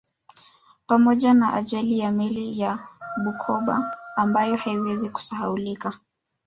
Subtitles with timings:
[0.87, 2.79] Pamoja na ajali ya meli ya
[3.25, 5.99] Bukoba ambayo haiwezi kusahaulika